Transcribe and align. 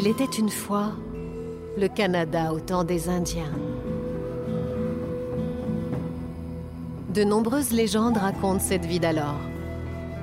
Il 0.00 0.06
était 0.06 0.26
une 0.26 0.48
fois 0.48 0.92
le 1.76 1.88
Canada 1.88 2.52
au 2.52 2.60
temps 2.60 2.84
des 2.84 3.08
Indiens. 3.08 3.50
De 7.12 7.24
nombreuses 7.24 7.72
légendes 7.72 8.16
racontent 8.16 8.60
cette 8.60 8.86
vie 8.86 9.00
d'alors, 9.00 9.40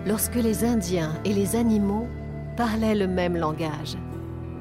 lorsque 0.08 0.36
les 0.36 0.64
Indiens 0.64 1.12
et 1.26 1.34
les 1.34 1.58
animaux 1.58 2.08
parlaient 2.56 2.96
le 2.96 3.08
même 3.08 3.36
langage, 3.36 3.98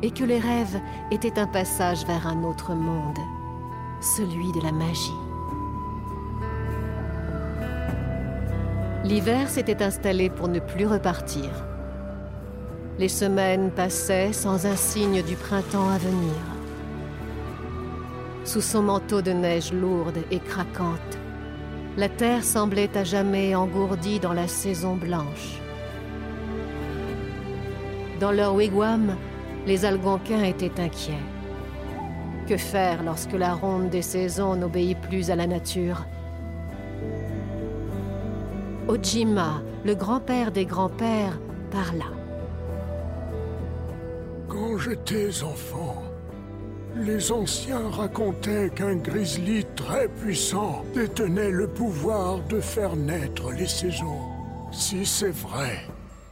et 0.02 0.10
que 0.10 0.24
les 0.24 0.41
rêves 0.41 0.80
étaient 1.12 1.38
un 1.38 1.46
passage 1.46 2.05
vers 2.06 2.27
un 2.27 2.42
autre 2.42 2.74
monde, 2.74 3.20
celui 4.00 4.50
de 4.50 4.64
la 4.64 4.72
magie. 4.72 5.20
L'hiver 9.05 9.48
s'était 9.48 9.84
installé 9.84 10.28
pour 10.28 10.48
ne 10.48 10.58
plus 10.58 10.88
repartir. 10.88 11.52
Les 12.96 13.08
semaines 13.08 13.72
passaient 13.72 14.32
sans 14.32 14.66
un 14.66 14.76
signe 14.76 15.20
du 15.22 15.34
printemps 15.34 15.90
à 15.90 15.98
venir. 15.98 16.34
Sous 18.44 18.60
son 18.60 18.82
manteau 18.82 19.20
de 19.20 19.32
neige 19.32 19.72
lourde 19.72 20.19
et 20.30 20.38
craquante, 20.38 21.19
la 21.96 22.08
terre 22.08 22.44
semblait 22.44 22.96
à 22.96 23.02
jamais 23.02 23.56
engourdie 23.56 24.20
dans 24.20 24.32
la 24.32 24.46
saison 24.46 24.94
blanche. 24.94 25.60
Dans 28.20 28.30
leur 28.30 28.54
wigwam, 28.54 29.16
les 29.66 29.84
Algonquins 29.84 30.44
étaient 30.44 30.80
inquiets. 30.80 31.14
Que 32.47 32.56
faire 32.56 33.02
lorsque 33.02 33.32
la 33.32 33.54
ronde 33.54 33.91
des 33.91 34.02
saisons 34.02 34.54
n'obéit 34.54 35.00
plus 35.00 35.30
à 35.30 35.36
la 35.36 35.48
nature? 35.48 36.04
Ojima, 38.86 39.62
le 39.84 39.97
grand-père 39.97 40.52
des 40.52 40.64
grands-pères, 40.66 41.41
parla. 41.72 42.23
Quand 44.55 44.78
j'étais 44.78 45.42
enfant, 45.42 46.00
les 46.94 47.33
anciens 47.33 47.91
racontaient 47.91 48.70
qu'un 48.70 48.94
grizzly 48.94 49.64
très 49.74 50.06
puissant 50.06 50.84
détenait 50.94 51.50
le 51.50 51.66
pouvoir 51.66 52.38
de 52.48 52.60
faire 52.60 52.94
naître 52.94 53.50
les 53.50 53.66
saisons. 53.66 54.20
Si 54.70 55.05
c'est 55.05 55.34
vrai, 55.34 55.80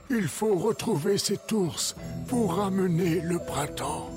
il 0.09 0.29
faut 0.29 0.55
retrouver 0.55 1.19
cet 1.19 1.51
ours 1.51 1.97
pour 2.29 2.55
ramener 2.55 3.21
le 3.23 3.39
printemps. 3.41 4.09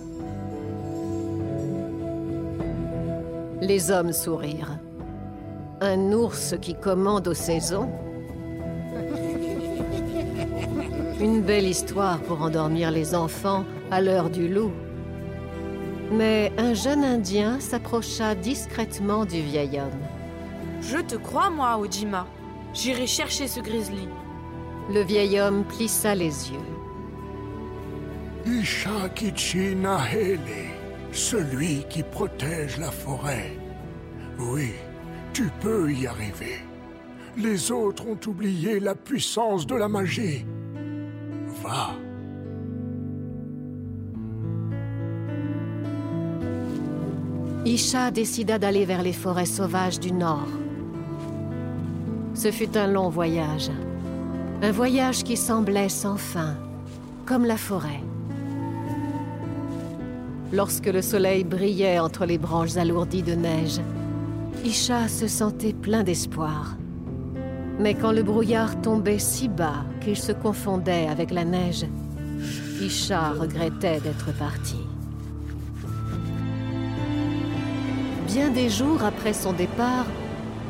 Les 3.59 3.89
hommes 3.89 4.13
sourirent. 4.13 4.77
Un 5.81 6.11
ours 6.11 6.53
qui 6.61 6.75
commande 6.75 7.27
aux 7.27 7.33
saisons 7.33 7.89
Une 11.21 11.41
belle 11.41 11.65
histoire 11.65 12.19
pour 12.23 12.41
endormir 12.41 12.91
les 12.91 13.15
enfants 13.15 13.63
à 13.89 14.01
l'heure 14.01 14.29
du 14.29 14.49
loup. 14.49 14.73
Mais 16.11 16.51
un 16.57 16.73
jeune 16.73 17.05
Indien 17.05 17.61
s'approcha 17.61 18.35
discrètement 18.35 19.23
du 19.23 19.41
vieil 19.41 19.79
homme. 19.79 20.01
Je 20.81 20.97
te 20.97 21.15
crois, 21.15 21.49
moi, 21.49 21.77
Ojima. 21.77 22.27
J'irai 22.73 23.07
chercher 23.07 23.47
ce 23.47 23.61
grizzly. 23.61 24.09
Le 24.93 25.01
vieil 25.03 25.39
homme 25.39 25.63
plissa 25.63 26.15
les 26.15 26.51
yeux. 26.51 26.59
Ishakichi 28.45 29.73
Nahele, 29.73 30.39
celui 31.13 31.85
qui 31.89 32.03
protège 32.03 32.77
la 32.77 32.91
forêt. 32.91 33.57
Oui, 34.37 34.71
tu 35.31 35.49
peux 35.61 35.89
y 35.91 36.07
arriver. 36.07 36.59
Les 37.37 37.71
autres 37.71 38.05
ont 38.05 38.19
oublié 38.27 38.81
la 38.81 38.95
puissance 38.95 39.65
de 39.65 39.75
la 39.75 39.87
magie. 39.87 40.45
Isha 47.65 48.11
décida 48.11 48.59
d'aller 48.59 48.85
vers 48.85 49.01
les 49.01 49.13
forêts 49.13 49.45
sauvages 49.45 49.99
du 49.99 50.11
nord. 50.11 50.47
Ce 52.35 52.51
fut 52.51 52.77
un 52.77 52.87
long 52.87 53.09
voyage. 53.09 53.71
Un 54.61 54.71
voyage 54.71 55.23
qui 55.23 55.35
semblait 55.35 55.89
sans 55.89 56.17
fin, 56.17 56.55
comme 57.25 57.43
la 57.43 57.57
forêt. 57.57 58.01
Lorsque 60.53 60.85
le 60.85 61.01
soleil 61.01 61.43
brillait 61.43 61.99
entre 61.99 62.25
les 62.25 62.37
branches 62.37 62.77
alourdies 62.77 63.23
de 63.23 63.33
neige, 63.33 63.81
Isha 64.63 65.07
se 65.07 65.27
sentait 65.27 65.73
plein 65.73 66.03
d'espoir. 66.03 66.77
Mais 67.79 67.93
quand 67.93 68.11
le 68.11 68.23
brouillard 68.23 68.79
tombait 68.81 69.19
si 69.19 69.49
bas 69.49 69.85
qu'il 70.01 70.15
se 70.15 70.31
confondait 70.31 71.07
avec 71.07 71.31
la 71.31 71.43
neige, 71.43 71.85
Isha 72.81 73.31
regrettait 73.31 73.99
d'être 73.99 74.33
parti. 74.37 74.77
Bien 78.27 78.49
des 78.49 78.69
jours 78.69 79.03
après 79.03 79.33
son 79.33 79.53
départ, 79.53 80.05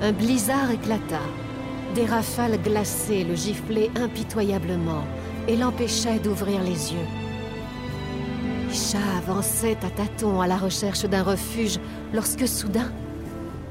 un 0.02 0.12
blizzard 0.12 0.72
éclata. 0.72 1.22
Des 1.94 2.06
rafales 2.06 2.62
glacées 2.62 3.24
le 3.24 3.36
giflaient 3.36 3.92
impitoyablement 3.96 5.04
et 5.48 5.56
l'empêchaient 5.56 6.20
d'ouvrir 6.20 6.62
les 6.62 6.94
yeux. 6.94 7.08
Isha 8.72 9.00
avançait 9.18 9.78
à 9.84 9.90
tâtons 9.90 10.42
à 10.42 10.48
la 10.48 10.58
recherche 10.58 11.06
d'un 11.06 11.24
refuge 11.24 11.80
lorsque 12.14 12.48
soudain, 12.48 12.92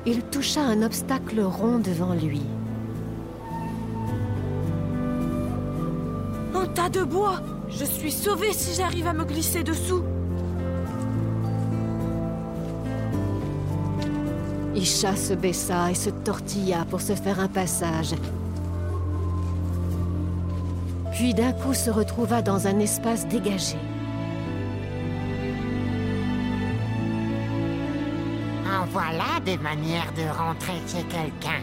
il 0.06 0.22
toucha 0.22 0.62
un 0.62 0.82
obstacle 0.82 1.40
rond 1.40 1.78
devant 1.78 2.14
lui. 2.14 2.42
Tas 6.74 6.88
de 6.88 7.02
bois 7.04 7.40
Je 7.68 7.84
suis 7.84 8.12
sauvée 8.12 8.52
si 8.52 8.74
j'arrive 8.74 9.06
à 9.06 9.12
me 9.12 9.24
glisser 9.24 9.62
dessous 9.62 10.02
Isha 14.74 15.14
se 15.16 15.34
baissa 15.34 15.90
et 15.90 15.94
se 15.94 16.10
tortilla 16.10 16.84
pour 16.90 17.00
se 17.00 17.14
faire 17.14 17.38
un 17.38 17.46
passage. 17.46 18.14
Puis 21.12 21.32
d'un 21.32 21.52
coup 21.52 21.74
se 21.74 21.90
retrouva 21.90 22.42
dans 22.42 22.66
un 22.66 22.80
espace 22.80 23.26
dégagé. 23.28 23.76
En 28.66 28.84
voilà 28.86 29.38
des 29.44 29.58
manières 29.58 30.12
de 30.16 30.26
rentrer 30.36 30.80
chez 30.88 31.04
quelqu'un. 31.04 31.62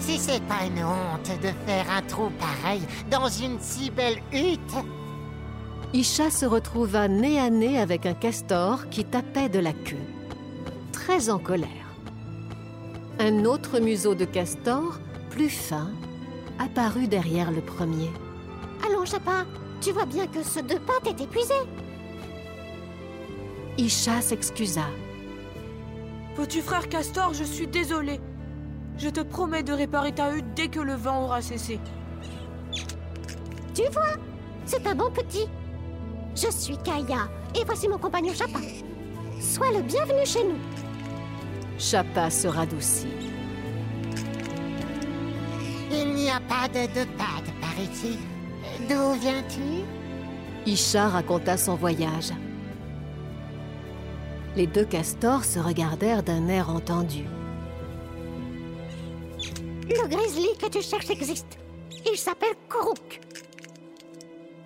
Si 0.00 0.18
c'est 0.18 0.42
pas 0.44 0.64
une 0.66 0.84
honte 0.84 1.30
de 1.42 1.48
faire 1.66 1.90
un 1.90 2.02
trou 2.02 2.30
pareil 2.38 2.80
dans 3.10 3.28
une 3.28 3.58
si 3.60 3.90
belle 3.90 4.20
hutte. 4.32 4.74
Isha 5.92 6.30
se 6.30 6.46
retrouva 6.46 7.08
nez 7.08 7.38
à 7.38 7.50
nez 7.50 7.78
avec 7.78 8.06
un 8.06 8.14
castor 8.14 8.88
qui 8.88 9.04
tapait 9.04 9.48
de 9.48 9.58
la 9.58 9.72
queue, 9.72 9.96
très 10.92 11.30
en 11.30 11.38
colère. 11.38 11.68
Un 13.18 13.44
autre 13.44 13.80
museau 13.80 14.14
de 14.14 14.24
castor, 14.24 14.98
plus 15.30 15.50
fin, 15.50 15.90
apparut 16.58 17.08
derrière 17.08 17.50
le 17.50 17.60
premier. 17.60 18.10
Allons, 18.86 19.04
Chapa, 19.04 19.44
tu 19.80 19.92
vois 19.92 20.06
bien 20.06 20.26
que 20.26 20.42
ce 20.42 20.60
deux 20.60 20.80
pattes 20.80 21.06
est 21.06 21.22
épuisé. 21.22 21.54
Isha 23.78 24.20
s'excusa. 24.20 24.86
Petit 26.36 26.60
frère 26.60 26.88
Castor, 26.88 27.34
je 27.34 27.44
suis 27.44 27.66
désolé. 27.66 28.20
Je 28.98 29.08
te 29.08 29.20
promets 29.20 29.62
de 29.62 29.72
réparer 29.72 30.12
ta 30.12 30.34
hutte 30.34 30.54
dès 30.56 30.68
que 30.68 30.80
le 30.80 30.94
vent 30.94 31.24
aura 31.24 31.40
cessé. 31.40 31.78
Tu 33.72 33.82
vois, 33.92 34.16
c'est 34.66 34.84
un 34.88 34.94
bon 34.94 35.10
petit. 35.12 35.46
Je 36.34 36.50
suis 36.50 36.76
Kaya 36.78 37.28
et 37.54 37.64
voici 37.64 37.88
mon 37.88 37.98
compagnon 37.98 38.32
Chapa. 38.34 38.58
Sois 39.40 39.70
le 39.70 39.82
bienvenu 39.82 40.26
chez 40.26 40.42
nous. 40.42 40.58
Chapa 41.78 42.28
se 42.28 42.48
radoucit. 42.48 43.06
Il 45.92 46.14
n'y 46.14 46.28
a 46.28 46.40
pas 46.40 46.66
de 46.66 46.92
deux 46.92 47.08
pattes 47.16 47.54
par 47.60 47.78
ici. 47.80 48.18
D'où 48.88 49.12
viens-tu? 49.20 49.84
Isha 50.66 51.08
raconta 51.08 51.56
son 51.56 51.76
voyage. 51.76 52.32
Les 54.56 54.66
deux 54.66 54.84
castors 54.84 55.44
se 55.44 55.60
regardèrent 55.60 56.24
d'un 56.24 56.48
air 56.48 56.68
entendu. 56.68 57.24
Le 59.88 60.06
grizzly 60.06 60.48
que 60.60 60.68
tu 60.68 60.82
cherches 60.82 61.10
existe. 61.10 61.58
Il 62.10 62.16
s'appelle 62.18 62.54
Kuruk. 62.68 63.20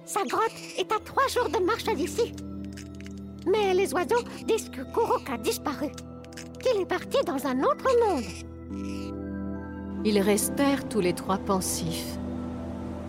Sa 0.05 0.25
grotte 0.25 0.53
est 0.77 0.91
à 0.93 0.99
trois 0.99 1.29
jours 1.29 1.49
de 1.49 1.65
marche 1.65 1.85
d'ici. 1.85 2.35
Mais 3.47 3.73
les 3.73 3.93
oiseaux 3.95 4.23
disent 4.45 4.69
que 4.69 4.83
Kuruk 4.93 5.31
a 5.31 5.39
disparu. 5.39 5.91
Qu'il 6.61 6.81
est 6.81 6.87
parti 6.87 7.19
dans 7.25 7.47
un 7.47 7.63
autre 7.63 7.89
monde. 8.07 8.25
Ils 10.05 10.21
restèrent 10.21 10.89
tous 10.89 11.01
les 11.01 11.13
trois 11.13 11.39
pensifs, 11.39 12.19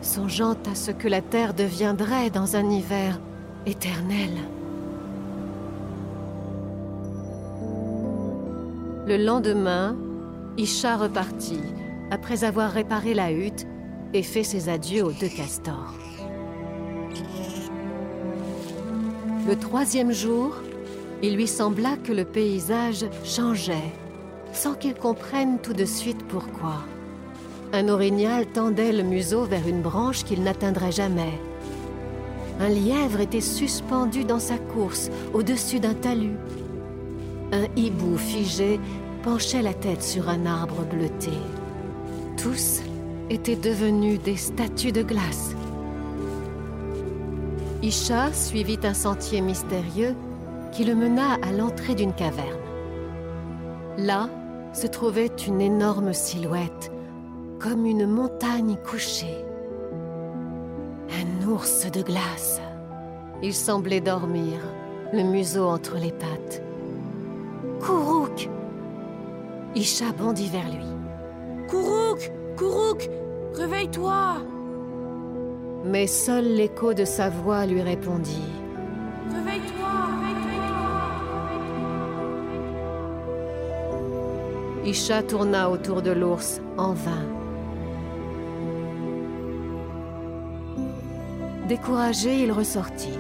songeant 0.02 0.56
à 0.72 0.76
ce 0.76 0.92
que 0.92 1.08
la 1.08 1.22
terre 1.22 1.56
deviendrait 1.56 2.30
dans 2.30 2.56
un 2.56 2.70
hiver 2.70 3.20
éternel. 3.66 4.30
Le 9.08 9.18
lendemain, 9.18 9.98
Isha 10.58 10.98
repartit, 10.98 11.60
après 12.14 12.44
avoir 12.44 12.70
réparé 12.70 13.16
la 13.16 13.32
hutte 13.32 13.66
et 14.14 14.22
fait 14.22 14.44
ses 14.44 14.70
adieux 14.70 15.04
aux 15.04 15.12
deux 15.12 15.30
castors. 15.30 15.96
Le 19.48 19.56
troisième 19.56 20.12
jour, 20.12 20.56
il 21.24 21.36
lui 21.36 21.48
sembla 21.48 21.98
que 21.98 22.14
le 22.14 22.24
paysage 22.24 23.04
changeait, 23.24 23.92
sans 24.54 24.76
qu'il 24.76 24.94
comprenne 24.94 25.58
tout 25.58 25.74
de 25.74 25.86
suite 25.86 26.24
pourquoi. 26.28 26.84
Un 27.74 27.90
orignal 27.90 28.46
tendait 28.46 28.94
le 28.94 29.02
museau 29.02 29.46
vers 29.46 29.68
une 29.68 29.82
branche 29.82 30.24
qu'il 30.24 30.44
n'atteindrait 30.44 30.92
jamais. 30.92 31.34
Un 32.60 32.70
lièvre 32.70 33.22
était 33.22 33.42
suspendu 33.42 34.24
dans 34.24 34.40
sa 34.40 34.60
course, 34.60 35.10
au-dessus 35.34 35.80
d'un 35.80 35.96
talus. 35.96 36.38
Un 37.52 37.66
hibou 37.76 38.18
figé 38.18 38.80
penchait 39.24 39.64
la 39.64 39.74
tête 39.74 40.04
sur 40.04 40.30
un 40.30 40.46
arbre 40.46 40.86
bleuté. 40.86 41.32
Tous 42.44 42.82
étaient 43.30 43.56
devenus 43.56 44.22
des 44.22 44.36
statues 44.36 44.92
de 44.92 45.02
glace. 45.02 45.56
Isha 47.82 48.34
suivit 48.34 48.80
un 48.84 48.94
sentier 48.94 49.40
mystérieux 49.40 50.14
qui 50.74 50.84
le 50.84 50.94
mena 50.94 51.36
à 51.42 51.54
l'entrée 51.54 51.96
d'une 51.96 52.12
caverne. 52.12 52.60
Là 53.98 54.28
se 54.74 54.88
trouvait 54.88 55.32
une 55.48 55.62
énorme 55.62 56.12
silhouette, 56.12 56.92
comme 57.60 57.86
une 57.86 58.08
montagne 58.08 58.76
couchée. 58.76 59.38
Un 61.12 61.48
ours 61.48 61.90
de 61.94 62.02
glace. 62.02 62.60
Il 63.42 63.54
semblait 63.54 64.02
dormir, 64.02 64.60
le 65.14 65.24
museau 65.24 65.64
entre 65.64 65.96
les 65.96 66.12
pattes. 66.12 66.62
Kourouk 67.80 68.50
Isha 69.76 70.12
bondit 70.12 70.50
vers 70.50 70.70
lui. 70.70 70.94
Kourouk 71.74 72.32
Kourouk 72.56 73.10
Réveille-toi 73.56 74.38
Mais 75.86 76.06
seul 76.06 76.46
l'écho 76.46 76.94
de 76.94 77.04
sa 77.04 77.30
voix 77.30 77.66
lui 77.66 77.82
répondit. 77.82 78.52
Réveille-toi 79.34 79.90
Isha 84.86 85.24
tourna 85.24 85.72
autour 85.72 86.04
de 86.04 86.12
l'ours 86.12 86.62
en 86.78 86.94
vain. 86.94 87.26
Découragé, 91.68 92.44
il 92.44 92.52
ressortit. 92.52 93.18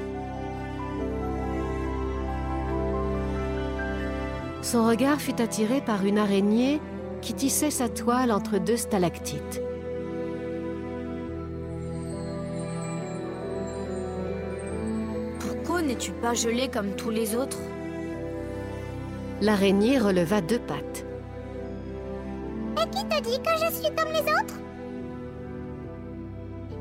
Son 4.62 4.86
regard 4.86 5.20
fut 5.20 5.42
attiré 5.42 5.82
par 5.82 6.06
une 6.06 6.20
araignée 6.20 6.82
qui 7.24 7.34
tissait 7.34 7.72
sa 7.72 7.88
toile 7.88 8.34
entre 8.34 8.58
deux 8.58 8.76
stalactites. 8.76 9.62
Pourquoi 15.40 15.82
n'es-tu 15.82 16.12
pas 16.12 16.34
gelé 16.34 16.68
comme 16.68 16.92
tous 16.98 17.10
les 17.10 17.36
autres? 17.36 17.60
L'araignée 19.40 20.00
releva 20.00 20.42
deux 20.42 20.60
pattes. 20.60 21.06
Et 22.78 22.90
qui 22.90 23.06
te 23.06 23.22
dit 23.22 23.40
que 23.40 23.66
je 23.66 23.72
suis 23.72 23.96
comme 23.96 24.12
les 24.12 24.32
autres? 24.34 24.60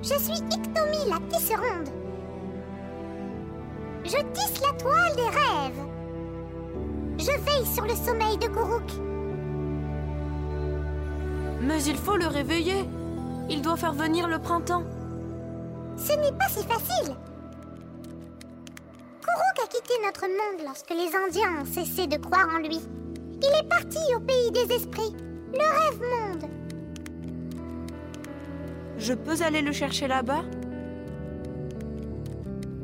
Je 0.03 0.19
suis 0.19 0.43
Iktomi, 0.51 1.09
la 1.09 1.21
tisseronde. 1.31 1.89
Je 4.05 4.11
tisse 4.11 4.61
la 4.61 4.73
toile 4.77 5.15
des 5.15 5.23
rêves. 5.23 5.87
Je 7.19 7.31
veille 7.31 7.67
sur 7.73 7.85
le 7.85 7.95
sommeil 7.95 8.37
de 8.39 8.49
Kuruk. 8.49 9.12
Mais 11.63 11.83
il 11.85 11.97
faut 11.97 12.17
le 12.17 12.27
réveiller 12.27 12.85
Il 13.49 13.63
doit 13.63 13.77
faire 13.77 13.93
venir 13.93 14.27
le 14.27 14.39
printemps 14.39 14.83
Ce 15.97 16.13
n'est 16.13 16.37
pas 16.37 16.49
si 16.49 16.65
facile. 16.65 17.15
Kuruk 19.23 19.59
a 19.63 19.69
quitté 19.69 19.95
notre 20.05 20.27
monde 20.27 20.67
lorsque 20.67 20.91
les 20.91 21.15
Indiens 21.15 21.63
ont 21.63 21.65
cessé 21.65 22.09
de 22.09 22.17
croire 22.17 22.49
en 22.55 22.59
lui. 22.59 22.81
Il 23.41 23.61
est 23.61 23.69
parti 23.69 23.99
au 24.17 24.21
pays 24.21 24.51
des 24.51 24.75
esprits, 24.75 25.15
le 25.53 25.59
rêve 25.59 26.01
monde. 26.01 26.51
Je 28.99 29.15
peux 29.15 29.43
aller 29.43 29.63
le 29.63 29.73
chercher 29.73 30.09
là-bas? 30.09 30.43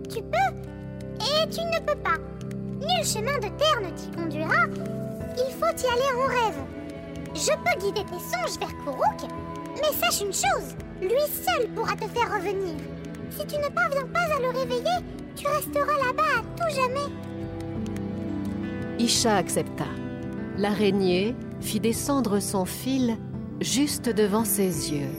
Tu 0.09 0.23
peux 0.23 0.69
et 1.21 1.49
tu 1.51 1.61
ne 1.61 1.81
peux 1.85 1.99
pas. 1.99 2.19
Nul 2.81 3.05
chemin 3.05 3.37
de 3.39 3.57
terre 3.57 3.81
ne 3.83 3.91
t'y 3.97 4.11
conduira. 4.11 4.67
Il 5.37 5.53
faut 5.53 5.67
y 5.67 5.91
aller 5.91 6.11
en 6.17 6.27
rêve. 6.29 6.78
Je 7.38 7.52
peux 7.52 7.87
guider 7.87 8.02
tes 8.05 8.19
songes 8.19 8.58
vers 8.58 8.76
Kuruk, 8.82 9.31
mais 9.76 9.96
sache 9.96 10.23
une 10.23 10.32
chose, 10.32 10.75
lui 11.00 11.23
seul 11.32 11.69
pourra 11.69 11.94
te 11.94 12.08
faire 12.08 12.35
revenir. 12.35 12.75
Si 13.31 13.46
tu 13.46 13.56
ne 13.58 13.73
parviens 13.73 14.08
pas 14.12 14.35
à 14.35 14.40
le 14.40 14.58
réveiller, 14.58 14.99
tu 15.37 15.46
resteras 15.46 16.05
là-bas 16.05 16.40
à 16.40 16.43
tout 16.56 16.75
jamais. 16.75 17.14
Isha 18.99 19.37
accepta. 19.37 19.85
L'araignée 20.56 21.37
fit 21.61 21.79
descendre 21.79 22.40
son 22.40 22.64
fil 22.64 23.17
juste 23.61 24.08
devant 24.08 24.44
ses 24.44 24.93
yeux 24.93 25.11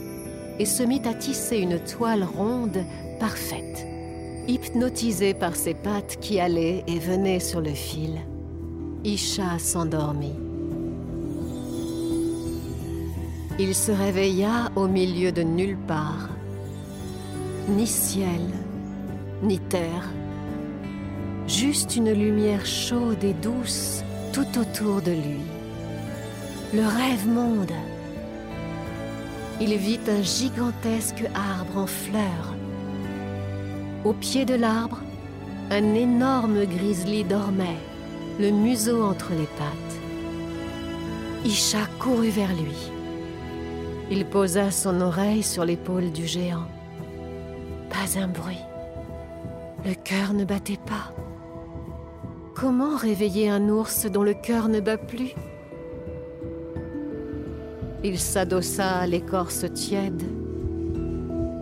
et 0.58 0.66
se 0.66 0.82
mit 0.82 1.00
à 1.06 1.14
tisser 1.14 1.56
une 1.56 1.78
toile 1.78 2.24
ronde 2.24 2.84
parfaite, 3.18 3.86
hypnotisée 4.46 5.32
par 5.32 5.56
ses 5.56 5.72
pattes 5.72 6.18
qui 6.20 6.38
allaient 6.38 6.84
et 6.86 6.98
venaient 6.98 7.40
sur 7.40 7.62
le 7.62 7.72
fil. 7.72 8.20
Isha 9.04 9.58
s'endormit. 9.58 10.49
Il 13.62 13.74
se 13.74 13.92
réveilla 13.92 14.72
au 14.74 14.88
milieu 14.88 15.32
de 15.32 15.42
nulle 15.42 15.76
part. 15.76 16.30
Ni 17.68 17.86
ciel, 17.86 18.40
ni 19.42 19.58
terre. 19.58 20.08
Juste 21.46 21.94
une 21.94 22.10
lumière 22.10 22.64
chaude 22.64 23.22
et 23.22 23.34
douce 23.34 24.02
tout 24.32 24.46
autour 24.58 25.02
de 25.02 25.10
lui. 25.10 25.42
Le 26.72 26.86
rêve 26.86 27.28
monde. 27.28 27.74
Il 29.60 29.76
vit 29.76 30.00
un 30.08 30.22
gigantesque 30.22 31.26
arbre 31.34 31.80
en 31.80 31.86
fleurs. 31.86 32.54
Au 34.06 34.14
pied 34.14 34.46
de 34.46 34.54
l'arbre, 34.54 35.02
un 35.70 35.92
énorme 35.92 36.64
grizzly 36.64 37.24
dormait, 37.24 37.82
le 38.38 38.52
museau 38.52 39.02
entre 39.02 39.32
les 39.32 39.50
pattes. 39.58 40.00
Isha 41.44 41.84
courut 41.98 42.30
vers 42.30 42.54
lui. 42.54 42.90
Il 44.12 44.26
posa 44.26 44.72
son 44.72 45.00
oreille 45.00 45.44
sur 45.44 45.64
l'épaule 45.64 46.10
du 46.10 46.26
géant. 46.26 46.66
Pas 47.88 48.18
un 48.18 48.26
bruit. 48.26 48.58
Le 49.86 49.94
cœur 49.94 50.32
ne 50.34 50.44
battait 50.44 50.80
pas. 50.84 51.14
Comment 52.56 52.96
réveiller 52.96 53.48
un 53.48 53.68
ours 53.68 54.06
dont 54.06 54.24
le 54.24 54.34
cœur 54.34 54.68
ne 54.68 54.80
bat 54.80 54.98
plus? 54.98 55.32
Il 58.02 58.18
s'adossa 58.18 58.98
à 58.98 59.06
l'écorce 59.06 59.64
tiède 59.72 60.24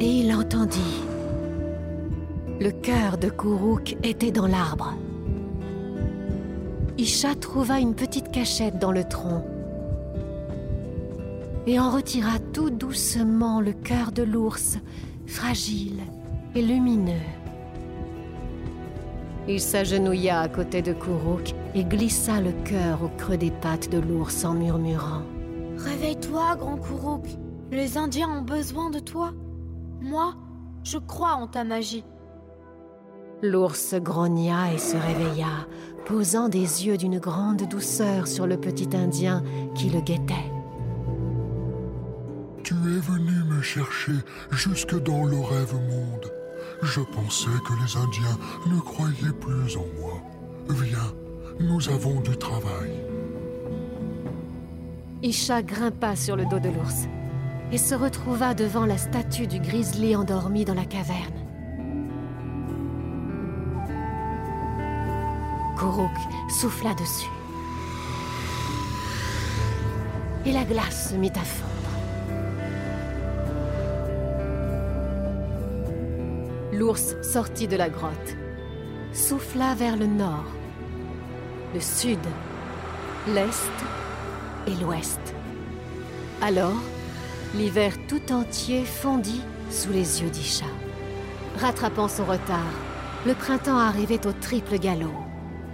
et 0.00 0.10
il 0.10 0.34
entendit. 0.34 1.02
Le 2.60 2.70
cœur 2.70 3.18
de 3.18 3.28
Kourouk 3.28 3.96
était 4.02 4.32
dans 4.32 4.46
l'arbre. 4.46 4.94
Isha 6.96 7.34
trouva 7.34 7.78
une 7.78 7.94
petite 7.94 8.30
cachette 8.30 8.78
dans 8.78 8.90
le 8.90 9.04
tronc 9.04 9.44
et 11.68 11.78
en 11.78 11.90
retira 11.90 12.38
tout 12.54 12.70
doucement 12.70 13.60
le 13.60 13.72
cœur 13.72 14.10
de 14.10 14.22
l'ours, 14.22 14.78
fragile 15.26 16.00
et 16.54 16.62
lumineux. 16.62 17.12
Il 19.46 19.60
s'agenouilla 19.60 20.40
à 20.40 20.48
côté 20.48 20.80
de 20.80 20.94
Kourouk 20.94 21.54
et 21.74 21.84
glissa 21.84 22.40
le 22.40 22.52
cœur 22.64 23.02
au 23.02 23.08
creux 23.08 23.36
des 23.36 23.50
pattes 23.50 23.90
de 23.90 23.98
l'ours 23.98 24.46
en 24.46 24.54
murmurant. 24.54 25.22
Réveille-toi, 25.76 26.56
grand 26.56 26.78
Kourouk 26.78 27.26
Les 27.70 27.98
Indiens 27.98 28.30
ont 28.30 28.42
besoin 28.42 28.88
de 28.88 28.98
toi. 28.98 29.34
Moi, 30.00 30.36
je 30.84 30.96
crois 30.96 31.34
en 31.34 31.48
ta 31.48 31.64
magie. 31.64 32.04
L'ours 33.42 33.94
grogna 33.96 34.72
et 34.72 34.78
se 34.78 34.96
réveilla, 34.96 35.68
posant 36.06 36.48
des 36.48 36.86
yeux 36.86 36.96
d'une 36.96 37.18
grande 37.18 37.68
douceur 37.68 38.26
sur 38.26 38.46
le 38.46 38.56
petit 38.56 38.88
Indien 38.96 39.42
qui 39.74 39.90
le 39.90 40.00
guettait. 40.00 40.57
Tu 42.68 42.74
es 42.74 43.00
venu 43.00 43.32
me 43.44 43.62
chercher 43.62 44.12
jusque 44.50 44.94
dans 45.02 45.24
le 45.24 45.40
rêve 45.40 45.72
monde. 45.72 46.30
Je 46.82 47.00
pensais 47.00 47.48
que 47.66 47.72
les 47.82 47.96
Indiens 47.96 48.38
ne 48.66 48.78
croyaient 48.78 49.32
plus 49.40 49.74
en 49.78 49.86
moi. 49.98 50.22
Nous 51.60 51.88
avons 51.88 52.20
du 52.20 52.36
travail. 52.36 52.92
Isha 55.22 55.62
grimpa 55.62 56.14
sur 56.14 56.36
le 56.36 56.44
dos 56.44 56.58
de 56.58 56.68
l'ours 56.68 57.08
et 57.72 57.78
se 57.78 57.94
retrouva 57.94 58.52
devant 58.52 58.84
la 58.84 58.98
statue 58.98 59.46
du 59.46 59.60
grizzly 59.60 60.14
endormi 60.14 60.66
dans 60.66 60.74
la 60.74 60.84
caverne. 60.84 61.40
Kuruk 65.78 66.18
souffla 66.50 66.92
dessus. 66.92 67.30
Et 70.44 70.52
la 70.52 70.64
glace 70.64 71.12
se 71.12 71.14
mit 71.14 71.30
à 71.30 71.40
fondre. 71.40 71.87
L'ours 76.78 77.16
sortit 77.22 77.66
de 77.66 77.74
la 77.74 77.88
grotte, 77.88 78.36
souffla 79.12 79.74
vers 79.74 79.96
le 79.96 80.06
nord, 80.06 80.44
le 81.74 81.80
sud, 81.80 82.20
l'est 83.26 83.72
et 84.68 84.80
l'ouest. 84.80 85.18
Alors, 86.40 86.80
l'hiver 87.56 87.94
tout 88.06 88.32
entier 88.32 88.84
fondit 88.84 89.42
sous 89.70 89.90
les 89.90 90.22
yeux 90.22 90.30
d'Isha. 90.30 90.66
Rattrapant 91.56 92.06
son 92.06 92.24
retard, 92.24 92.72
le 93.26 93.34
printemps 93.34 93.78
arrivait 93.78 94.24
au 94.24 94.32
triple 94.32 94.78
galop, 94.78 95.24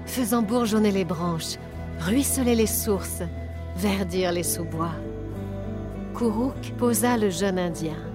faisant 0.06 0.40
bourgeonner 0.40 0.90
les 0.90 1.04
branches, 1.04 1.58
ruisseler 2.00 2.54
les 2.54 2.66
sources, 2.66 3.22
verdir 3.76 4.32
les 4.32 4.42
sous-bois. 4.42 4.94
Kuruk 6.16 6.72
posa 6.78 7.18
le 7.18 7.28
jeune 7.28 7.58
Indien. 7.58 8.13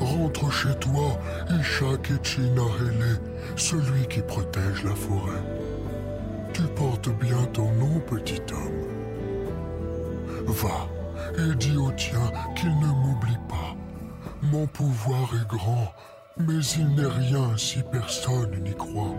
Rentre 0.00 0.50
chez 0.52 0.74
toi, 0.76 1.18
Isha 1.50 1.96
Ketchinahele, 2.02 3.20
celui 3.56 4.06
qui 4.08 4.20
protège 4.20 4.84
la 4.84 4.94
forêt. 4.94 5.42
Tu 6.52 6.62
portes 6.76 7.10
bien 7.18 7.44
ton 7.52 7.70
nom, 7.72 8.00
petit 8.00 8.40
homme. 8.52 8.86
Va 10.46 10.88
et 11.36 11.54
dis 11.56 11.76
au 11.76 11.90
tien 11.92 12.32
qu'il 12.56 12.70
ne 12.70 12.86
m'oublie 12.86 13.38
pas. 13.48 13.76
Mon 14.42 14.66
pouvoir 14.66 15.30
est 15.34 15.48
grand, 15.48 15.92
mais 16.38 16.64
il 16.78 16.94
n'est 16.94 17.06
rien 17.06 17.56
si 17.56 17.82
personne 17.90 18.56
n'y 18.62 18.74
croit. 18.74 19.14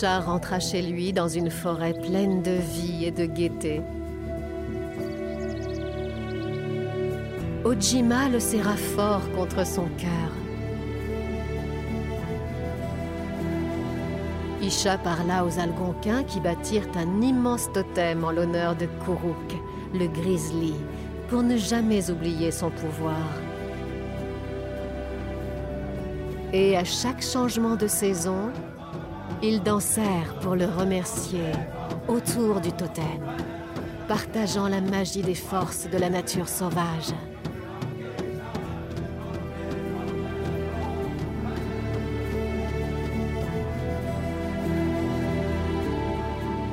Isha 0.00 0.20
rentra 0.20 0.58
chez 0.60 0.80
lui 0.80 1.12
dans 1.12 1.28
une 1.28 1.50
forêt 1.50 1.92
pleine 1.92 2.40
de 2.40 2.52
vie 2.52 3.04
et 3.04 3.10
de 3.10 3.26
gaieté. 3.26 3.82
Ojima 7.66 8.30
le 8.30 8.40
serra 8.40 8.76
fort 8.76 9.20
contre 9.36 9.66
son 9.66 9.84
cœur. 9.98 10.32
Isha 14.62 14.96
parla 14.96 15.44
aux 15.44 15.58
Algonquins 15.58 16.22
qui 16.22 16.40
bâtirent 16.40 16.88
un 16.96 17.20
immense 17.20 17.70
totem 17.74 18.24
en 18.24 18.30
l'honneur 18.30 18.76
de 18.76 18.86
Kuruk, 19.04 19.52
le 19.92 20.06
grizzly, 20.06 20.72
pour 21.28 21.42
ne 21.42 21.58
jamais 21.58 22.10
oublier 22.10 22.50
son 22.50 22.70
pouvoir. 22.70 23.28
Et 26.54 26.78
à 26.78 26.84
chaque 26.84 27.22
changement 27.22 27.76
de 27.76 27.86
saison, 27.86 28.50
ils 29.42 29.62
dansèrent 29.62 30.34
pour 30.40 30.54
le 30.54 30.66
remercier 30.66 31.52
autour 32.08 32.60
du 32.60 32.72
totem, 32.72 33.04
partageant 34.06 34.68
la 34.68 34.80
magie 34.80 35.22
des 35.22 35.34
forces 35.34 35.88
de 35.88 35.96
la 35.96 36.10
nature 36.10 36.48
sauvage. 36.48 37.14